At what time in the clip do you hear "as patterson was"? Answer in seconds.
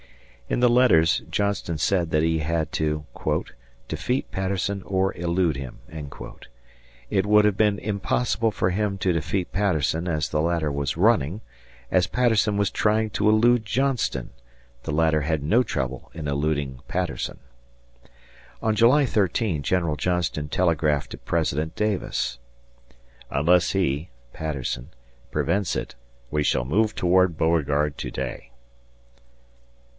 11.91-12.69